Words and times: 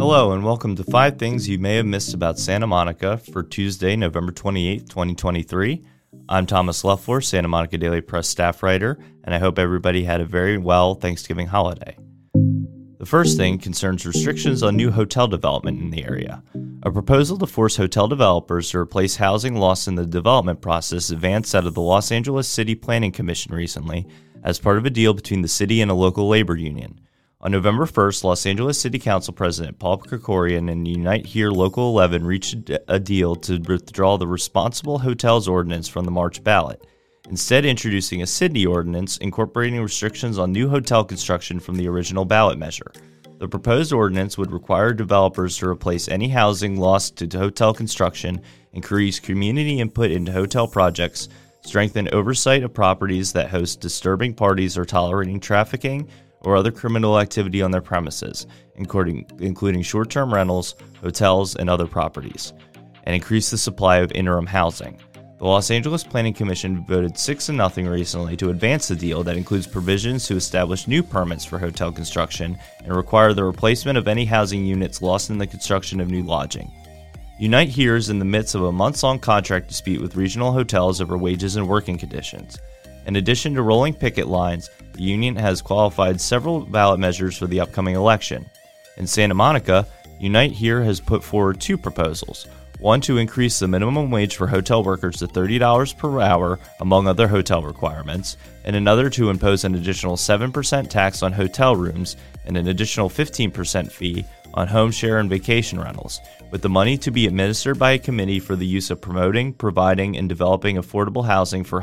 Hello, 0.00 0.32
and 0.32 0.42
welcome 0.42 0.74
to 0.76 0.84
Five 0.84 1.18
Things 1.18 1.46
You 1.46 1.58
May 1.58 1.76
Have 1.76 1.84
Missed 1.84 2.14
About 2.14 2.38
Santa 2.38 2.66
Monica 2.66 3.18
for 3.18 3.42
Tuesday, 3.42 3.96
November 3.96 4.32
28th, 4.32 4.88
2023. 4.88 5.84
I'm 6.26 6.46
Thomas 6.46 6.82
Luffler, 6.84 7.22
Santa 7.22 7.48
Monica 7.48 7.76
Daily 7.76 8.00
Press 8.00 8.26
staff 8.26 8.62
writer, 8.62 8.98
and 9.24 9.34
I 9.34 9.38
hope 9.38 9.58
everybody 9.58 10.02
had 10.02 10.22
a 10.22 10.24
very 10.24 10.56
well 10.56 10.94
Thanksgiving 10.94 11.48
holiday. 11.48 11.98
The 12.98 13.04
first 13.04 13.36
thing 13.36 13.58
concerns 13.58 14.06
restrictions 14.06 14.62
on 14.62 14.74
new 14.74 14.90
hotel 14.90 15.28
development 15.28 15.82
in 15.82 15.90
the 15.90 16.02
area. 16.02 16.42
A 16.82 16.90
proposal 16.90 17.36
to 17.36 17.46
force 17.46 17.76
hotel 17.76 18.08
developers 18.08 18.70
to 18.70 18.78
replace 18.78 19.16
housing 19.16 19.56
lost 19.56 19.86
in 19.86 19.96
the 19.96 20.06
development 20.06 20.62
process 20.62 21.10
advanced 21.10 21.54
out 21.54 21.66
of 21.66 21.74
the 21.74 21.82
Los 21.82 22.10
Angeles 22.10 22.48
City 22.48 22.74
Planning 22.74 23.12
Commission 23.12 23.54
recently 23.54 24.06
as 24.44 24.58
part 24.58 24.78
of 24.78 24.86
a 24.86 24.90
deal 24.90 25.12
between 25.12 25.42
the 25.42 25.46
city 25.46 25.82
and 25.82 25.90
a 25.90 25.94
local 25.94 26.26
labor 26.26 26.56
union. 26.56 26.98
On 27.42 27.50
November 27.50 27.86
1st, 27.86 28.22
Los 28.22 28.44
Angeles 28.44 28.78
City 28.78 28.98
Council 28.98 29.32
President 29.32 29.78
Paul 29.78 29.96
Krekorian 29.96 30.70
and 30.70 30.86
Unite 30.86 31.24
Here 31.24 31.50
Local 31.50 31.88
11 31.88 32.22
reached 32.26 32.70
a 32.86 33.00
deal 33.00 33.34
to 33.36 33.56
withdraw 33.56 34.18
the 34.18 34.26
Responsible 34.26 34.98
Hotels 34.98 35.48
Ordinance 35.48 35.88
from 35.88 36.04
the 36.04 36.10
March 36.10 36.44
ballot, 36.44 36.86
instead, 37.30 37.64
introducing 37.64 38.20
a 38.20 38.26
Sydney 38.26 38.66
ordinance 38.66 39.16
incorporating 39.16 39.80
restrictions 39.80 40.36
on 40.36 40.52
new 40.52 40.68
hotel 40.68 41.02
construction 41.02 41.58
from 41.60 41.76
the 41.76 41.88
original 41.88 42.26
ballot 42.26 42.58
measure. 42.58 42.92
The 43.38 43.48
proposed 43.48 43.94
ordinance 43.94 44.36
would 44.36 44.52
require 44.52 44.92
developers 44.92 45.56
to 45.58 45.68
replace 45.68 46.08
any 46.08 46.28
housing 46.28 46.78
lost 46.78 47.16
to 47.16 47.38
hotel 47.38 47.72
construction, 47.72 48.42
increase 48.74 49.18
community 49.18 49.80
input 49.80 50.10
into 50.10 50.30
hotel 50.30 50.68
projects, 50.68 51.30
strengthen 51.62 52.12
oversight 52.12 52.64
of 52.64 52.74
properties 52.74 53.32
that 53.32 53.48
host 53.48 53.80
disturbing 53.80 54.34
parties 54.34 54.76
or 54.76 54.84
tolerating 54.84 55.40
trafficking 55.40 56.06
or 56.42 56.56
other 56.56 56.70
criminal 56.70 57.18
activity 57.18 57.62
on 57.62 57.70
their 57.70 57.80
premises, 57.80 58.46
including, 58.76 59.26
including 59.40 59.82
short 59.82 60.10
term 60.10 60.32
rentals, 60.32 60.74
hotels, 61.00 61.56
and 61.56 61.68
other 61.68 61.86
properties, 61.86 62.52
and 63.04 63.14
increase 63.14 63.50
the 63.50 63.58
supply 63.58 63.98
of 63.98 64.12
interim 64.12 64.46
housing. 64.46 64.98
The 65.40 65.46
Los 65.46 65.70
Angeles 65.70 66.04
Planning 66.04 66.34
Commission 66.34 66.84
voted 66.84 67.16
6 67.16 67.46
to 67.46 67.52
nothing 67.52 67.86
recently 67.86 68.36
to 68.36 68.50
advance 68.50 68.88
the 68.88 68.94
deal 68.94 69.22
that 69.22 69.38
includes 69.38 69.66
provisions 69.66 70.26
to 70.26 70.36
establish 70.36 70.86
new 70.86 71.02
permits 71.02 71.46
for 71.46 71.58
hotel 71.58 71.90
construction 71.90 72.58
and 72.84 72.94
require 72.94 73.32
the 73.32 73.44
replacement 73.44 73.96
of 73.96 74.06
any 74.06 74.26
housing 74.26 74.66
units 74.66 75.00
lost 75.00 75.30
in 75.30 75.38
the 75.38 75.46
construction 75.46 75.98
of 75.98 76.10
new 76.10 76.22
lodging. 76.22 76.70
Unite 77.38 77.70
here 77.70 77.96
is 77.96 78.10
in 78.10 78.18
the 78.18 78.24
midst 78.26 78.54
of 78.54 78.64
a 78.64 78.70
months 78.70 79.02
long 79.02 79.18
contract 79.18 79.68
dispute 79.68 80.02
with 80.02 80.14
regional 80.14 80.52
hotels 80.52 81.00
over 81.00 81.16
wages 81.16 81.56
and 81.56 81.66
working 81.66 81.96
conditions. 81.96 82.58
In 83.06 83.16
addition 83.16 83.54
to 83.54 83.62
rolling 83.62 83.94
picket 83.94 84.28
lines, 84.28 84.68
the 85.00 85.06
union 85.06 85.34
has 85.34 85.62
qualified 85.62 86.20
several 86.20 86.60
ballot 86.60 87.00
measures 87.00 87.34
for 87.34 87.46
the 87.46 87.58
upcoming 87.58 87.94
election. 87.94 88.44
In 88.98 89.06
Santa 89.06 89.32
Monica, 89.32 89.86
Unite 90.20 90.52
Here 90.52 90.82
has 90.82 91.00
put 91.00 91.24
forward 91.24 91.58
two 91.58 91.78
proposals 91.78 92.46
one 92.80 93.00
to 93.02 93.16
increase 93.16 93.58
the 93.58 93.68
minimum 93.68 94.10
wage 94.10 94.36
for 94.36 94.46
hotel 94.46 94.84
workers 94.84 95.16
to 95.16 95.26
$30 95.26 95.96
per 95.96 96.20
hour, 96.20 96.58
among 96.80 97.06
other 97.06 97.28
hotel 97.28 97.62
requirements, 97.62 98.36
and 98.64 98.76
another 98.76 99.08
to 99.08 99.30
impose 99.30 99.64
an 99.64 99.74
additional 99.74 100.16
7% 100.16 100.88
tax 100.88 101.22
on 101.22 101.32
hotel 101.32 101.74
rooms 101.76 102.16
and 102.44 102.58
an 102.58 102.68
additional 102.68 103.08
15% 103.08 103.90
fee 103.90 104.24
on 104.52 104.68
home 104.68 104.90
share 104.90 105.18
and 105.18 105.30
vacation 105.30 105.80
rentals, 105.80 106.20
with 106.50 106.60
the 106.60 106.68
money 106.68 106.98
to 106.98 107.10
be 107.10 107.26
administered 107.26 107.78
by 107.78 107.92
a 107.92 107.98
committee 107.98 108.40
for 108.40 108.56
the 108.56 108.66
use 108.66 108.90
of 108.90 109.00
promoting, 109.00 109.54
providing, 109.54 110.16
and 110.16 110.28
developing 110.28 110.76
affordable 110.76 111.24
housing 111.24 111.64
for 111.64 111.82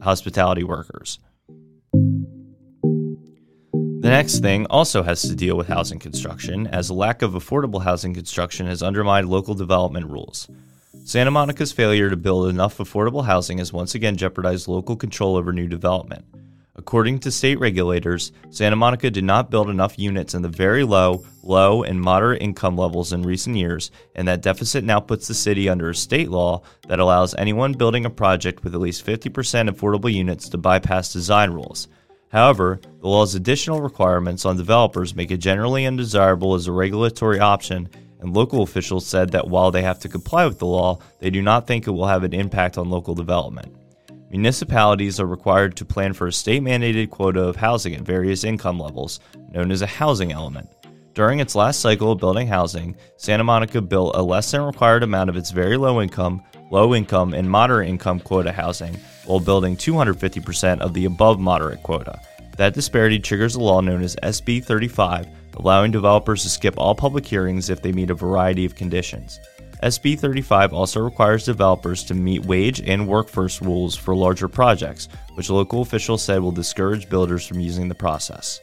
hospitality 0.00 0.64
workers. 0.64 1.18
The 4.04 4.10
next 4.10 4.40
thing 4.40 4.66
also 4.66 5.02
has 5.02 5.22
to 5.22 5.34
deal 5.34 5.56
with 5.56 5.68
housing 5.68 5.98
construction, 5.98 6.66
as 6.66 6.90
a 6.90 6.94
lack 6.94 7.22
of 7.22 7.32
affordable 7.32 7.82
housing 7.82 8.12
construction 8.12 8.66
has 8.66 8.82
undermined 8.82 9.30
local 9.30 9.54
development 9.54 10.10
rules. 10.10 10.46
Santa 11.06 11.30
Monica's 11.30 11.72
failure 11.72 12.10
to 12.10 12.16
build 12.18 12.50
enough 12.50 12.76
affordable 12.76 13.24
housing 13.24 13.56
has 13.56 13.72
once 13.72 13.94
again 13.94 14.18
jeopardized 14.18 14.68
local 14.68 14.94
control 14.94 15.36
over 15.36 15.54
new 15.54 15.66
development. 15.66 16.26
According 16.76 17.20
to 17.20 17.30
state 17.30 17.58
regulators, 17.58 18.30
Santa 18.50 18.76
Monica 18.76 19.10
did 19.10 19.24
not 19.24 19.50
build 19.50 19.70
enough 19.70 19.98
units 19.98 20.34
in 20.34 20.42
the 20.42 20.50
very 20.50 20.84
low, 20.84 21.24
low, 21.42 21.82
and 21.82 21.98
moderate 21.98 22.42
income 22.42 22.76
levels 22.76 23.14
in 23.14 23.22
recent 23.22 23.56
years, 23.56 23.90
and 24.14 24.28
that 24.28 24.42
deficit 24.42 24.84
now 24.84 25.00
puts 25.00 25.28
the 25.28 25.34
city 25.34 25.66
under 25.66 25.88
a 25.88 25.94
state 25.94 26.28
law 26.28 26.60
that 26.88 27.00
allows 27.00 27.34
anyone 27.36 27.72
building 27.72 28.04
a 28.04 28.10
project 28.10 28.64
with 28.64 28.74
at 28.74 28.82
least 28.82 29.06
50% 29.06 29.30
affordable 29.70 30.12
units 30.12 30.50
to 30.50 30.58
bypass 30.58 31.10
design 31.10 31.52
rules. 31.52 31.88
However, 32.34 32.80
the 33.00 33.06
law's 33.06 33.36
additional 33.36 33.80
requirements 33.80 34.44
on 34.44 34.56
developers 34.56 35.14
make 35.14 35.30
it 35.30 35.36
generally 35.36 35.86
undesirable 35.86 36.54
as 36.54 36.66
a 36.66 36.72
regulatory 36.72 37.38
option, 37.38 37.88
and 38.18 38.34
local 38.34 38.64
officials 38.64 39.06
said 39.06 39.30
that 39.30 39.46
while 39.46 39.70
they 39.70 39.82
have 39.82 40.00
to 40.00 40.08
comply 40.08 40.44
with 40.44 40.58
the 40.58 40.66
law, 40.66 40.98
they 41.20 41.30
do 41.30 41.40
not 41.40 41.68
think 41.68 41.86
it 41.86 41.92
will 41.92 42.08
have 42.08 42.24
an 42.24 42.34
impact 42.34 42.76
on 42.76 42.90
local 42.90 43.14
development. 43.14 43.72
Municipalities 44.32 45.20
are 45.20 45.26
required 45.26 45.76
to 45.76 45.84
plan 45.84 46.12
for 46.12 46.26
a 46.26 46.32
state 46.32 46.60
mandated 46.60 47.08
quota 47.08 47.40
of 47.40 47.54
housing 47.54 47.94
at 47.94 48.00
various 48.00 48.42
income 48.42 48.80
levels, 48.80 49.20
known 49.52 49.70
as 49.70 49.82
a 49.82 49.86
housing 49.86 50.32
element. 50.32 50.68
During 51.14 51.38
its 51.38 51.54
last 51.54 51.78
cycle 51.78 52.10
of 52.10 52.18
building 52.18 52.48
housing, 52.48 52.96
Santa 53.16 53.44
Monica 53.44 53.80
built 53.80 54.16
a 54.16 54.22
less 54.22 54.50
than 54.50 54.62
required 54.62 55.04
amount 55.04 55.30
of 55.30 55.36
its 55.36 55.52
very 55.52 55.76
low 55.76 56.02
income, 56.02 56.42
low 56.70 56.94
income, 56.94 57.34
and 57.34 57.48
moderate 57.50 57.88
income 57.88 58.20
quota 58.20 58.52
housing, 58.52 58.94
while 59.26 59.40
building 59.40 59.76
250% 59.76 60.80
of 60.80 60.94
the 60.94 61.04
above 61.04 61.38
moderate 61.40 61.82
quota. 61.82 62.20
That 62.56 62.74
disparity 62.74 63.18
triggers 63.18 63.56
a 63.56 63.60
law 63.60 63.80
known 63.80 64.02
as 64.02 64.16
SB 64.16 64.64
35, 64.64 65.26
allowing 65.56 65.90
developers 65.90 66.42
to 66.42 66.48
skip 66.48 66.74
all 66.76 66.94
public 66.94 67.26
hearings 67.26 67.70
if 67.70 67.82
they 67.82 67.92
meet 67.92 68.10
a 68.10 68.14
variety 68.14 68.64
of 68.64 68.74
conditions. 68.74 69.40
SB 69.82 70.18
35 70.18 70.72
also 70.72 71.00
requires 71.00 71.44
developers 71.44 72.04
to 72.04 72.14
meet 72.14 72.44
wage 72.44 72.80
and 72.80 73.06
workforce 73.06 73.60
rules 73.60 73.96
for 73.96 74.14
larger 74.14 74.48
projects, 74.48 75.08
which 75.34 75.50
local 75.50 75.82
officials 75.82 76.22
said 76.22 76.40
will 76.40 76.52
discourage 76.52 77.08
builders 77.10 77.46
from 77.46 77.60
using 77.60 77.88
the 77.88 77.94
process. 77.94 78.60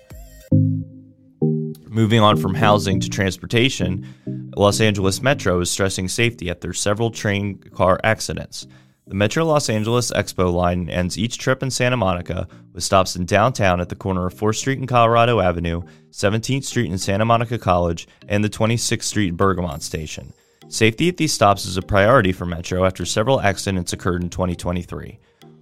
Moving 1.87 2.21
on 2.21 2.37
from 2.37 2.55
housing 2.55 2.99
to 3.01 3.09
transportation, 3.09 4.07
Los 4.55 4.81
Angeles 4.81 5.21
Metro 5.21 5.59
is 5.61 5.71
stressing 5.71 6.09
safety 6.09 6.49
after 6.49 6.73
several 6.73 7.09
train 7.09 7.57
car 7.57 7.99
accidents. 8.03 8.67
The 9.07 9.15
Metro 9.15 9.45
Los 9.45 9.69
Angeles 9.69 10.11
Expo 10.11 10.53
line 10.53 10.89
ends 10.89 11.17
each 11.17 11.37
trip 11.37 11.63
in 11.63 11.71
Santa 11.71 11.97
Monica 11.97 12.47
with 12.73 12.83
stops 12.83 13.15
in 13.15 13.25
downtown 13.25 13.79
at 13.79 13.89
the 13.89 13.95
corner 13.95 14.27
of 14.27 14.33
4th 14.33 14.57
Street 14.57 14.79
and 14.79 14.87
Colorado 14.87 15.39
Avenue, 15.39 15.83
17th 16.11 16.65
Street 16.65 16.89
and 16.89 16.99
Santa 16.99 17.25
Monica 17.25 17.57
College, 17.57 18.07
and 18.27 18.43
the 18.43 18.49
26th 18.49 19.03
Street 19.03 19.37
Bergamot 19.37 19.81
Station. 19.81 20.33
Safety 20.67 21.09
at 21.09 21.17
these 21.17 21.33
stops 21.33 21.65
is 21.65 21.77
a 21.77 21.81
priority 21.81 22.31
for 22.31 22.45
Metro 22.45 22.85
after 22.85 23.05
several 23.05 23.41
accidents 23.41 23.93
occurred 23.93 24.21
in 24.21 24.29
2023. 24.29 25.17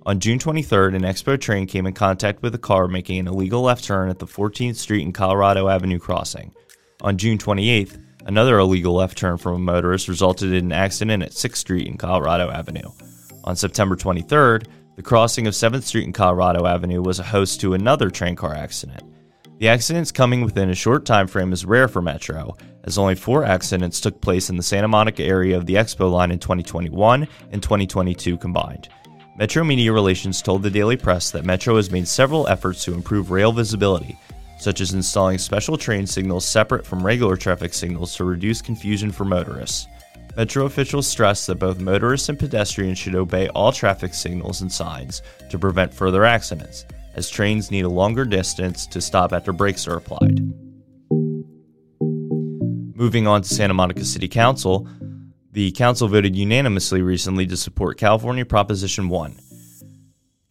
On 0.06 0.19
June 0.19 0.39
23rd, 0.39 0.95
an 0.95 1.01
Expo 1.03 1.39
train 1.39 1.67
came 1.67 1.85
in 1.85 1.94
contact 1.94 2.41
with 2.41 2.56
a 2.56 2.59
car 2.59 2.88
making 2.88 3.19
an 3.19 3.27
illegal 3.27 3.61
left 3.61 3.83
turn 3.83 4.09
at 4.09 4.17
the 4.17 4.25
14th 4.25 4.75
Street 4.75 5.03
and 5.03 5.13
Colorado 5.13 5.67
Avenue 5.67 6.00
crossing. 6.00 6.53
On 7.01 7.17
June 7.17 7.38
28th, 7.38 8.03
another 8.29 8.59
illegal 8.59 8.94
left 8.94 9.17
turn 9.17 9.40
from 9.40 9.56
a 9.56 9.59
motorist 9.59 10.07
resulted 10.07 10.53
in 10.53 10.66
an 10.66 10.72
accident 10.72 11.23
at 11.23 11.31
6th 11.31 11.56
Street 11.56 11.88
and 11.88 11.97
Colorado 11.97 12.51
Avenue. 12.51 12.91
On 13.44 13.56
September 13.56 13.95
23rd, 13.95 14.67
the 14.95 15.01
crossing 15.01 15.47
of 15.47 15.56
7th 15.56 15.81
Street 15.81 16.06
and 16.06 16.13
Colorado 16.13 16.68
Avenue 16.68 17.01
was 17.01 17.18
a 17.18 17.23
host 17.23 17.59
to 17.62 17.73
another 17.73 18.12
train 18.12 18.35
car 18.35 18.53
accident. 18.53 19.01
The 19.57 19.69
accidents 19.69 20.12
coming 20.12 20.41
within 20.41 20.69
a 20.69 20.75
short 20.75 21.07
time 21.07 21.25
frame 21.25 21.51
is 21.51 21.66
rare 21.66 21.88
for 21.88 22.03
Metro, 22.03 22.56
as 22.84 23.00
only 23.00 23.16
four 23.16 23.45
accidents 23.45 24.00
took 24.00 24.22
place 24.22 24.51
in 24.51 24.57
the 24.57 24.63
Santa 24.63 24.88
Monica 24.88 25.23
area 25.23 25.57
of 25.57 25.66
the 25.66 25.73
Expo 25.73 26.12
line 26.12 26.29
in 26.29 26.38
2021 26.38 27.28
and 27.51 27.63
2022 27.63 28.38
combined. 28.38 28.89
Metro 29.39 29.63
Media 29.63 29.91
Relations 29.91 30.44
told 30.44 30.62
the 30.62 30.69
Daily 30.69 30.97
Press 30.97 31.31
that 31.31 31.45
Metro 31.45 31.78
has 31.78 31.89
made 31.89 32.07
several 32.07 32.47
efforts 32.47 32.85
to 32.85 32.94
improve 32.94 33.31
rail 33.31 33.51
visibility, 33.51 34.19
such 34.59 34.81
as 34.81 34.94
installing 34.94 35.38
special 35.38 35.78
train 35.78 36.06
signals 36.06 36.46
separate 36.46 36.86
from 36.86 37.06
regular 37.06 37.36
traffic 37.36 37.74
signals 37.74 38.16
to 38.16 38.25
reduce 38.25 38.62
confusion 38.62 39.12
for 39.12 39.25
motorists. 39.25 39.88
Metro 40.38 40.66
officials 40.66 41.07
stressed 41.07 41.48
that 41.48 41.56
both 41.56 41.80
motorists 41.80 42.30
and 42.30 42.38
pedestrians 42.38 42.98
should 42.98 43.16
obey 43.16 43.48
all 43.50 43.72
traffic 43.72 44.13
signals 44.13 44.62
and 44.62 44.72
signs 44.72 45.22
to 45.50 45.57
prevent 45.57 45.94
further 45.94 46.24
accidents, 46.24 46.86
as 47.16 47.30
trains 47.30 47.72
need 47.72 47.86
a 47.86 47.89
longer 47.89 48.25
distance 48.25 48.86
to 48.88 49.01
stop 49.01 49.33
after 49.33 49.51
brakes 49.51 49.88
are 49.88 49.98
applied. 49.98 50.39
Moving 52.95 53.28
on 53.28 53.42
to 53.42 53.48
Santa 53.48 53.74
Monica 53.74 54.06
City 54.06 54.28
Council, 54.28 54.88
the 55.51 55.72
council 55.72 56.07
voted 56.07 56.36
unanimously 56.36 57.01
recently 57.01 57.48
to 57.48 57.57
support 57.57 57.98
California 57.98 58.45
Proposition 58.45 59.10
1. 59.10 59.39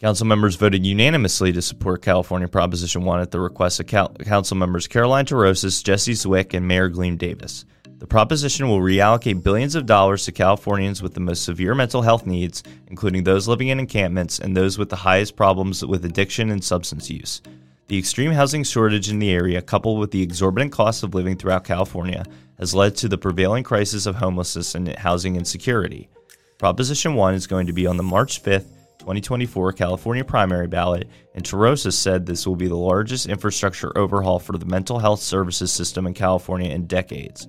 Council 0.00 0.28
members 0.28 0.54
voted 0.54 0.86
unanimously 0.86 1.50
to 1.50 1.60
support 1.60 2.02
California 2.02 2.46
Proposition 2.46 3.02
1 3.02 3.18
at 3.18 3.32
the 3.32 3.40
request 3.40 3.80
of 3.80 3.88
Cal- 3.88 4.10
Council 4.10 4.56
members 4.56 4.86
Caroline 4.86 5.24
Torosis, 5.24 5.82
Jesse 5.82 6.12
Zwick, 6.12 6.54
and 6.54 6.68
Mayor 6.68 6.88
Gleam 6.88 7.16
Davis. 7.16 7.64
The 7.98 8.06
proposition 8.06 8.68
will 8.68 8.78
reallocate 8.78 9.42
billions 9.42 9.74
of 9.74 9.86
dollars 9.86 10.24
to 10.24 10.30
Californians 10.30 11.02
with 11.02 11.14
the 11.14 11.20
most 11.20 11.42
severe 11.42 11.74
mental 11.74 12.02
health 12.02 12.26
needs, 12.26 12.62
including 12.86 13.24
those 13.24 13.48
living 13.48 13.68
in 13.68 13.80
encampments 13.80 14.38
and 14.38 14.56
those 14.56 14.78
with 14.78 14.88
the 14.88 14.94
highest 14.94 15.34
problems 15.34 15.84
with 15.84 16.04
addiction 16.04 16.52
and 16.52 16.62
substance 16.62 17.10
use. 17.10 17.42
The 17.88 17.98
extreme 17.98 18.30
housing 18.30 18.62
shortage 18.62 19.10
in 19.10 19.18
the 19.18 19.32
area, 19.32 19.60
coupled 19.60 19.98
with 19.98 20.12
the 20.12 20.22
exorbitant 20.22 20.70
cost 20.70 21.02
of 21.02 21.12
living 21.12 21.36
throughout 21.36 21.64
California, 21.64 22.24
has 22.60 22.72
led 22.72 22.94
to 22.98 23.08
the 23.08 23.18
prevailing 23.18 23.64
crisis 23.64 24.06
of 24.06 24.14
homelessness 24.14 24.76
and 24.76 24.96
housing 24.96 25.34
insecurity. 25.34 26.08
Proposition 26.56 27.16
1 27.16 27.34
is 27.34 27.48
going 27.48 27.66
to 27.66 27.72
be 27.72 27.88
on 27.88 27.96
the 27.96 28.04
March 28.04 28.40
5th, 28.40 28.77
2024 29.08 29.72
California 29.72 30.22
primary 30.22 30.66
ballot, 30.66 31.08
and 31.34 31.42
Torosis 31.42 31.94
said 31.94 32.26
this 32.26 32.46
will 32.46 32.56
be 32.56 32.68
the 32.68 32.76
largest 32.76 33.26
infrastructure 33.26 33.96
overhaul 33.96 34.38
for 34.38 34.58
the 34.58 34.66
mental 34.66 34.98
health 34.98 35.20
services 35.20 35.72
system 35.72 36.06
in 36.06 36.12
California 36.12 36.70
in 36.70 36.86
decades. 36.86 37.48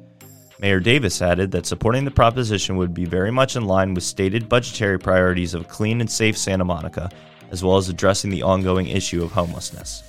Mayor 0.61 0.79
Davis 0.79 1.21
added 1.21 1.51
that 1.51 1.65
supporting 1.65 2.05
the 2.05 2.11
proposition 2.11 2.77
would 2.77 2.93
be 2.93 3.03
very 3.03 3.29
much 3.29 3.57
in 3.57 3.65
line 3.65 3.93
with 3.93 4.05
stated 4.05 4.47
budgetary 4.47 4.97
priorities 4.97 5.53
of 5.53 5.67
clean 5.67 5.99
and 5.99 6.09
safe 6.09 6.37
Santa 6.37 6.63
Monica, 6.63 7.09
as 7.51 7.61
well 7.61 7.75
as 7.75 7.89
addressing 7.89 8.29
the 8.29 8.43
ongoing 8.43 8.87
issue 8.87 9.21
of 9.21 9.33
homelessness. 9.33 10.01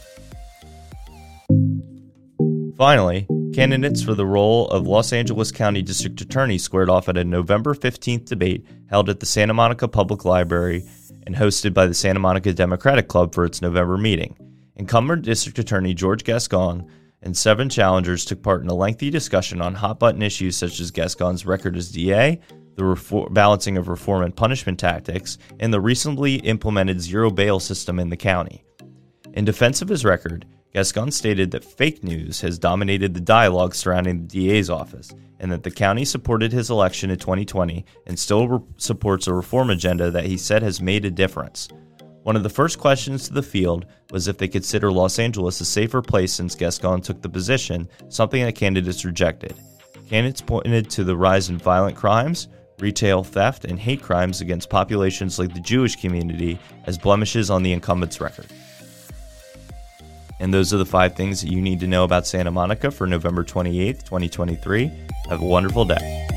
Finally, 2.78 3.26
candidates 3.52 4.00
for 4.00 4.14
the 4.14 4.24
role 4.24 4.68
of 4.68 4.86
Los 4.86 5.12
Angeles 5.12 5.50
County 5.50 5.82
District 5.82 6.20
Attorney 6.20 6.58
squared 6.58 6.88
off 6.88 7.08
at 7.08 7.16
a 7.16 7.24
November 7.24 7.74
15th 7.74 8.26
debate 8.26 8.64
held 8.88 9.10
at 9.10 9.18
the 9.18 9.26
Santa 9.26 9.52
Monica 9.52 9.88
Public 9.88 10.24
Library 10.24 10.84
and 11.30 11.38
hosted 11.38 11.72
by 11.72 11.86
the 11.86 11.94
Santa 11.94 12.18
Monica 12.18 12.52
Democratic 12.52 13.06
Club 13.06 13.32
for 13.32 13.44
its 13.44 13.62
November 13.62 13.96
meeting. 13.96 14.36
Incumbent 14.74 15.22
District 15.22 15.56
Attorney 15.60 15.94
George 15.94 16.24
Gascon 16.24 16.90
and 17.22 17.36
seven 17.36 17.68
challengers 17.68 18.24
took 18.24 18.42
part 18.42 18.62
in 18.62 18.68
a 18.68 18.74
lengthy 18.74 19.10
discussion 19.10 19.62
on 19.62 19.76
hot 19.76 20.00
button 20.00 20.22
issues 20.22 20.56
such 20.56 20.80
as 20.80 20.90
Gascon's 20.90 21.46
record 21.46 21.76
as 21.76 21.92
DA, 21.92 22.40
the 22.74 22.84
reform, 22.84 23.32
balancing 23.32 23.76
of 23.76 23.86
reform 23.86 24.24
and 24.24 24.34
punishment 24.34 24.80
tactics, 24.80 25.38
and 25.60 25.72
the 25.72 25.80
recently 25.80 26.36
implemented 26.36 27.00
zero 27.00 27.30
bail 27.30 27.60
system 27.60 28.00
in 28.00 28.08
the 28.08 28.16
county. 28.16 28.64
In 29.32 29.44
defense 29.44 29.82
of 29.82 29.88
his 29.88 30.04
record, 30.04 30.46
Gascon 30.72 31.10
stated 31.10 31.50
that 31.50 31.64
fake 31.64 32.04
news 32.04 32.42
has 32.42 32.58
dominated 32.58 33.12
the 33.12 33.20
dialogue 33.20 33.74
surrounding 33.74 34.20
the 34.20 34.26
DA's 34.28 34.70
office 34.70 35.12
and 35.40 35.50
that 35.50 35.64
the 35.64 35.70
county 35.70 36.04
supported 36.04 36.52
his 36.52 36.70
election 36.70 37.10
in 37.10 37.18
2020 37.18 37.84
and 38.06 38.16
still 38.16 38.46
re- 38.46 38.60
supports 38.76 39.26
a 39.26 39.34
reform 39.34 39.70
agenda 39.70 40.12
that 40.12 40.26
he 40.26 40.36
said 40.36 40.62
has 40.62 40.80
made 40.80 41.04
a 41.04 41.10
difference. 41.10 41.68
One 42.22 42.36
of 42.36 42.44
the 42.44 42.50
first 42.50 42.78
questions 42.78 43.26
to 43.26 43.32
the 43.32 43.42
field 43.42 43.86
was 44.12 44.28
if 44.28 44.38
they 44.38 44.46
consider 44.46 44.92
Los 44.92 45.18
Angeles 45.18 45.60
a 45.60 45.64
safer 45.64 46.02
place 46.02 46.32
since 46.32 46.54
Gascon 46.54 47.00
took 47.00 47.20
the 47.20 47.28
position, 47.28 47.88
something 48.08 48.44
that 48.44 48.54
candidates 48.54 49.04
rejected. 49.04 49.54
Candidates 50.08 50.40
pointed 50.40 50.88
to 50.90 51.02
the 51.02 51.16
rise 51.16 51.48
in 51.48 51.58
violent 51.58 51.96
crimes, 51.96 52.46
retail 52.78 53.24
theft, 53.24 53.64
and 53.64 53.78
hate 53.78 54.02
crimes 54.02 54.40
against 54.40 54.70
populations 54.70 55.38
like 55.38 55.52
the 55.52 55.60
Jewish 55.60 55.96
community 55.96 56.60
as 56.84 56.96
blemishes 56.96 57.50
on 57.50 57.64
the 57.64 57.72
incumbent's 57.72 58.20
record. 58.20 58.46
And 60.40 60.52
those 60.52 60.72
are 60.72 60.78
the 60.78 60.86
five 60.86 61.14
things 61.14 61.42
that 61.42 61.52
you 61.52 61.60
need 61.60 61.80
to 61.80 61.86
know 61.86 62.02
about 62.02 62.26
Santa 62.26 62.50
Monica 62.50 62.90
for 62.90 63.06
November 63.06 63.44
28th, 63.44 64.04
2023. 64.04 64.90
Have 65.28 65.42
a 65.42 65.44
wonderful 65.44 65.84
day. 65.84 66.29